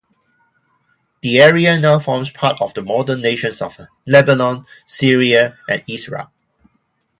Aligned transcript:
The 1.21 1.39
area 1.39 1.79
now 1.79 1.99
forms 1.99 2.31
part 2.31 2.59
of 2.59 2.73
the 2.73 2.81
modern 2.81 3.21
nations 3.21 3.61
of 3.61 3.77
Lebanon, 4.07 4.65
Syria 4.87 5.59
and 5.69 5.83
Israel. 5.87 6.31